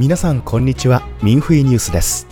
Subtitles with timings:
[0.00, 1.06] 皆さんこんにちは。
[1.22, 2.26] ミンフイニュースです。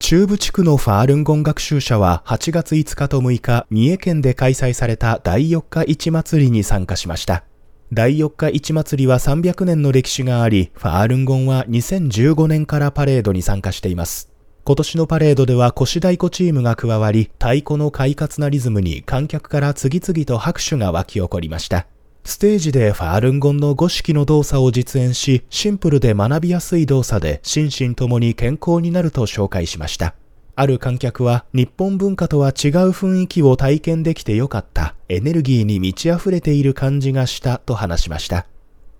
[0.00, 7.44] 中部地区のファールンゴン学習者は8月5日と6日三重県で開催された第4日市祭りに参加しました。
[7.90, 14.30] 第4日市祭りは300年の歴史がありファールンゴンは2015年からパレードに参加しています。
[14.64, 21.86] 今年のパレードでは腰太鼓チームが加わり太鼓の快活なリズムに観客から次々と拍手が湧き起こりました。
[22.26, 30.16] ステージでファールンゴンの5式の動作を実演し、シンプルで学びやすい動作で心身ともに健康になると紹介しました。
[30.56, 38.46] ある観客は日本文化とは違う雰囲気を体験できてよかった、エネルギーに満ち溢れている感じがしたと話しました。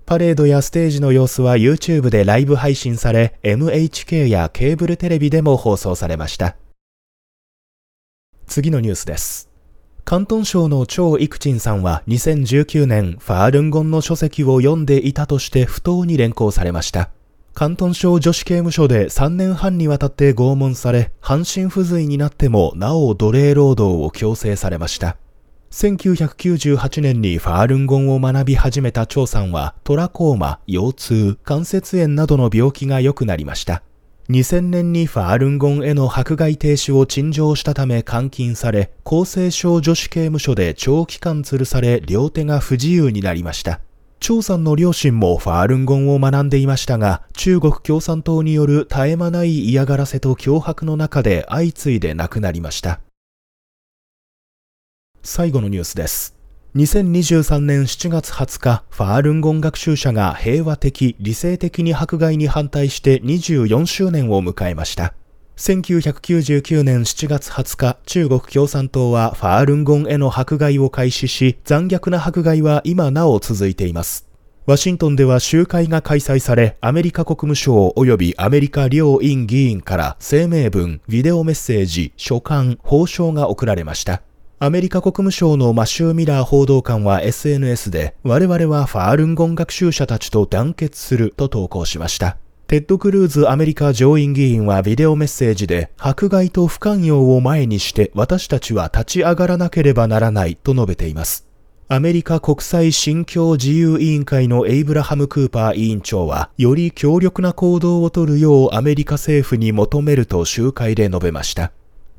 [0.04, 6.54] パレードやステージの様子は YouTube でライブ配信され、MHK やケーブルテレビでも放送されました。
[8.46, 9.55] 次のニュースです。
[10.08, 17.10] 広東省の張育鎮さんは2019年ファールンゴンの書籍を読んでいたとして不当に連行されました。
[17.56, 25.16] 広東省女子刑務所で3年半にわたって拷問され、半身不随になってもなお奴隷労働を強制されました。
[25.72, 33.82] 1998年にファールンゴンを学び始めた張さんはトラコーマ、腰痛、関節炎などの病気が良くなりました。
[34.28, 43.80] 2000年にファールンゴンへの迫害停止を陳情したため監禁され、厚生省女子刑務所で長期間吊るされ、両手が不自由になりました。
[44.18, 53.00] 張さんの両親もファールンゴンを学んでいましたが、中国共産党による絶え間ない嫌がらせと脅迫の中で相次いで亡くなりました。
[55.22, 56.34] 最後のニュースです。
[56.74, 65.14] 2023年7月20日、ファールンゴン学習者が平和的、理性的に迫害に反対して24周年を迎えました。
[65.56, 74.26] 1999年7月20日、中国共産党はファールンゴンへの迫害を開始し、残虐な迫害は今なお続いています。
[74.66, 84.20] ワシントンでは集会が開催され、アメリカ国務省及びアメリカ両院議員から声明文、ビデオメッセージ、書簡、報奨が送られました。
[84.58, 92.38] アメリカ国務省のマシュー・ミラー報道官は SNS で、我々はファールンゴン学習者たちと団結すると投稿しました。
[92.66, 101.46] テッド・クルーズアメリカ上院議員はビデオメッセージで、迫害と不寛容を前にして私たちは立ち上がらなければならないと述べています。
[101.88, 111.72] アメリカ国際信教自由委員会のエイブラハム・クーパー委員長は、より強力な行動をとるようアメリカ政府に求めると集会で述べました。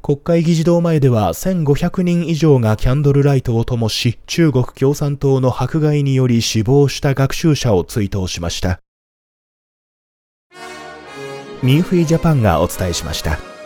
[0.07, 8.79] 国会議事堂前では1500人以上がキャンドルライトを灯し、中国共産党の迫害により死亡した学習者を追悼しました。
[11.61, 13.56] ミンフィジャパンがお伝えしました。